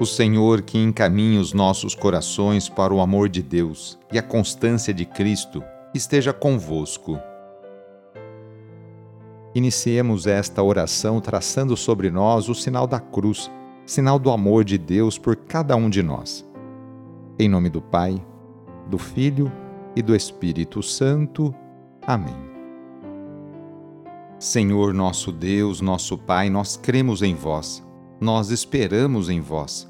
[0.00, 4.94] O Senhor que encaminha os nossos corações para o amor de Deus e a constância
[4.94, 5.62] de Cristo
[5.94, 7.20] esteja convosco.
[9.54, 13.50] Iniciemos esta oração traçando sobre nós o sinal da cruz,
[13.84, 16.48] sinal do amor de Deus por cada um de nós.
[17.38, 18.24] Em nome do Pai,
[18.88, 19.52] do Filho
[19.94, 21.54] e do Espírito Santo.
[22.06, 22.48] Amém.
[24.38, 27.86] Senhor nosso Deus, nosso Pai, nós cremos em vós,
[28.18, 29.89] nós esperamos em vós,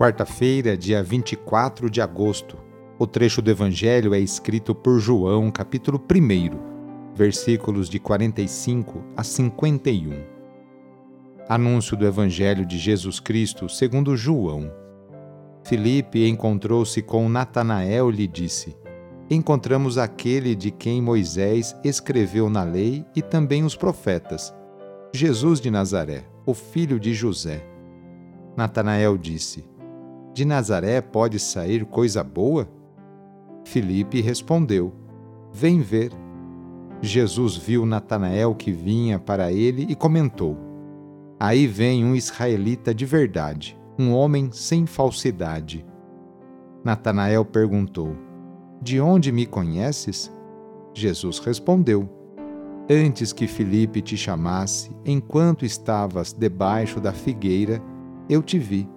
[0.00, 2.56] Quarta-feira, dia 24 de agosto.
[2.98, 10.24] O trecho do Evangelho é escrito por João, capítulo 1, versículos de 45 a 51.
[11.46, 14.72] Anúncio do Evangelho de Jesus Cristo segundo João.
[15.64, 18.74] Filipe encontrou-se com Natanael e lhe disse:
[19.28, 24.50] encontramos aquele de quem Moisés escreveu na lei e também os profetas,
[25.12, 27.62] Jesus de Nazaré, o filho de José.
[28.56, 29.68] Natanael disse:
[30.32, 32.68] De Nazaré pode sair coisa boa?
[33.64, 34.92] Filipe respondeu:
[35.52, 36.12] Vem ver.
[37.02, 40.56] Jesus viu Natanael que vinha para ele e comentou:
[41.38, 45.84] Aí vem um israelita de verdade, um homem sem falsidade.
[46.84, 48.14] Natanael perguntou:
[48.82, 50.32] de onde me conheces?
[50.94, 52.08] Jesus respondeu:
[52.88, 57.82] Antes que Filipe te chamasse, enquanto estavas debaixo da figueira,
[58.26, 58.88] eu te vi.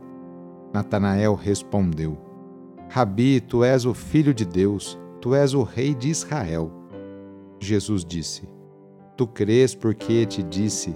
[0.73, 2.17] Natanael respondeu:
[2.89, 6.71] Rabi, tu és o filho de Deus, tu és o rei de Israel.
[7.59, 8.49] Jesus disse:
[9.15, 10.95] Tu crês porque te disse: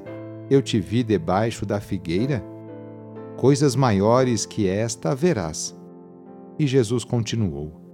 [0.50, 2.44] Eu te vi debaixo da figueira?
[3.38, 5.78] Coisas maiores que esta verás.
[6.58, 7.88] E Jesus continuou: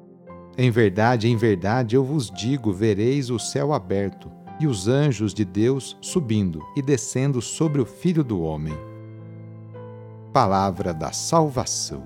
[0.55, 5.43] em verdade, em verdade, eu vos digo: vereis o céu aberto e os anjos de
[5.43, 8.73] Deus subindo e descendo sobre o Filho do Homem.
[10.33, 12.01] Palavra da Salvação.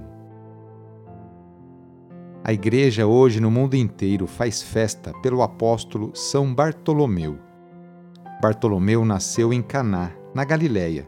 [2.43, 7.39] A Igreja hoje no mundo inteiro faz festa pelo apóstolo São Bartolomeu.
[8.41, 11.07] Bartolomeu nasceu em Caná, na Galiléia,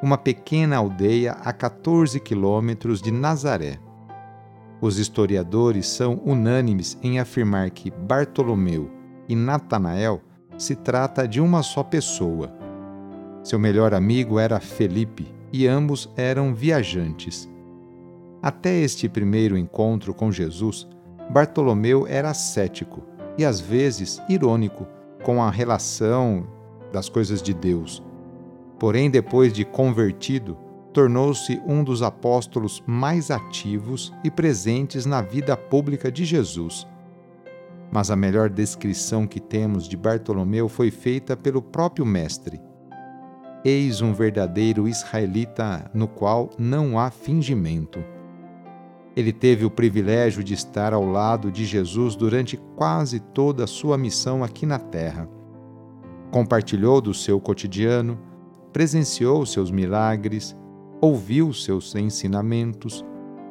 [0.00, 3.80] uma pequena aldeia a 14 quilômetros de Nazaré.
[4.80, 8.88] Os historiadores são unânimes em afirmar que Bartolomeu
[9.28, 10.20] e Natanael
[10.56, 12.54] se trata de uma só pessoa.
[13.42, 17.48] Seu melhor amigo era Felipe e ambos eram viajantes.
[18.42, 20.88] Até este primeiro encontro com Jesus,
[21.30, 23.02] Bartolomeu era cético
[23.36, 24.86] e às vezes irônico
[25.22, 26.46] com a relação
[26.92, 28.02] das coisas de Deus.
[28.78, 30.56] Porém, depois de convertido,
[30.92, 36.86] tornou-se um dos apóstolos mais ativos e presentes na vida pública de Jesus.
[37.92, 42.60] Mas a melhor descrição que temos de Bartolomeu foi feita pelo próprio Mestre.
[43.62, 48.02] Eis um verdadeiro israelita no qual não há fingimento.
[49.14, 53.98] Ele teve o privilégio de estar ao lado de Jesus durante quase toda a sua
[53.98, 55.28] missão aqui na terra.
[56.30, 58.18] Compartilhou do seu cotidiano,
[58.72, 60.56] presenciou seus milagres,
[60.98, 63.04] ouviu seus ensinamentos,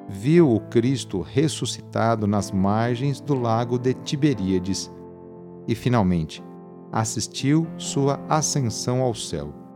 [0.08, 4.92] viu o Cristo ressuscitado nas margens do lago de Tiberíades
[5.68, 6.44] e, finalmente,
[6.92, 9.69] assistiu sua ascensão ao céu.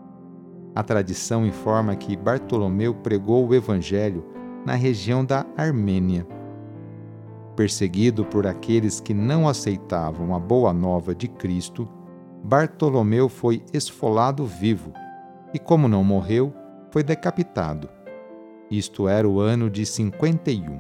[0.76, 4.26] A tradição informa que Bartolomeu pregou o Evangelho
[4.66, 6.26] na região da Armênia.
[7.56, 11.88] Perseguido por aqueles que não aceitavam a boa nova de Cristo,
[12.44, 14.92] Bartolomeu foi esfolado vivo
[15.54, 16.52] e, como não morreu,
[16.90, 17.88] foi decapitado.
[18.72, 20.80] Isto era o ano de 51.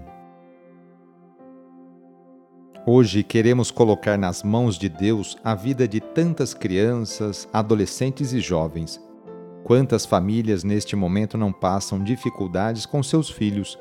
[2.85, 8.99] Hoje queremos colocar nas mãos de Deus a vida de tantas crianças, adolescentes e jovens.
[9.63, 13.79] Quantas famílias neste momento não passam dificuldades com seus filhos?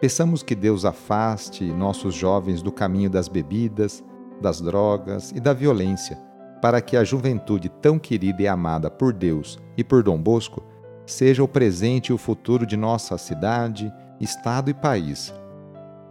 [0.00, 4.02] Peçamos que Deus afaste nossos jovens do caminho das bebidas,
[4.40, 6.16] das drogas e da violência,
[6.62, 10.62] para que a juventude tão querida e amada por Deus e por Dom Bosco
[11.04, 15.32] seja o presente e o futuro de nossa cidade, estado e país.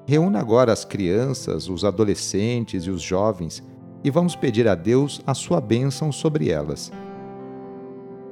[0.06, 3.64] Reúna agora as crianças, os adolescentes e os jovens
[4.04, 6.92] e vamos pedir a Deus a sua bênção sobre elas.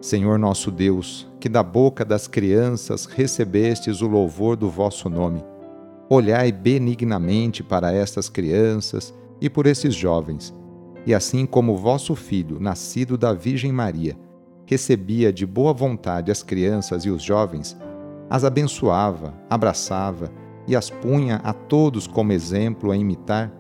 [0.10, 5.46] Senhor nosso Deus, que da boca das crianças recebestes o louvor do vosso nome,
[6.10, 10.52] olhai benignamente para estas crianças e por esses jovens,
[11.06, 14.18] e assim como vosso Filho, nascido da Virgem Maria,
[14.66, 17.78] recebia de boa vontade as crianças e os jovens,
[18.32, 20.32] as abençoava, abraçava
[20.68, 23.54] e as punha a todos como exemplo a imitar,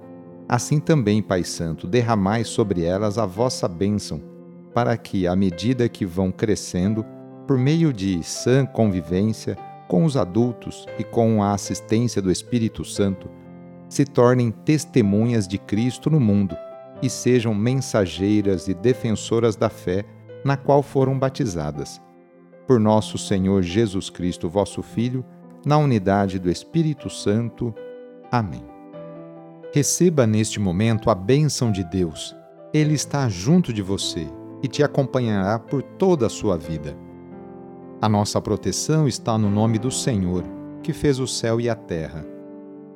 [0.48, 4.39] assim também, Pai Santo, derramai sobre elas a vossa bênção
[4.74, 7.06] para que, à medida que vão crescendo,
[7.48, 9.58] por meio de sã convivência
[9.88, 13.30] com os adultos e com a assistência do Espírito Santo,
[13.90, 16.56] se tornem testemunhas de Cristo no mundo
[17.02, 20.06] e sejam mensageiras e defensoras da fé
[20.46, 22.00] na qual foram batizadas.
[22.68, 25.26] Por nosso Senhor Jesus Cristo, vosso Filho,
[25.66, 27.74] na unidade do Espírito Santo.
[28.32, 28.64] Amém.
[29.74, 32.36] Receba neste momento a bênção de Deus.
[32.72, 34.30] Ele está junto de você
[34.62, 36.98] e te acompanhará por toda a sua vida.
[38.02, 40.44] A nossa proteção está no nome do Senhor,
[40.82, 42.26] que fez o céu e a terra.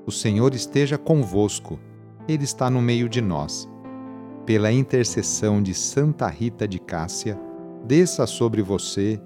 [0.05, 1.79] O Senhor esteja convosco,
[2.27, 3.69] Ele está no meio de nós.
[4.45, 7.39] Pela intercessão de Santa Rita de Cássia,
[7.85, 9.21] desça sobre você,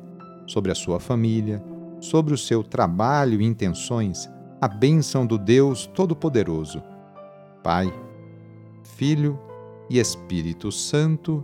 [0.45, 1.63] sobre a sua família,
[1.99, 4.29] sobre o seu trabalho e intenções,
[4.61, 6.81] a bênção do Deus Todo-Poderoso.
[7.63, 7.91] Pai,
[8.83, 9.39] Filho
[9.89, 11.43] e Espírito Santo.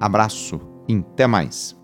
[0.00, 1.76] Abraço e até mais!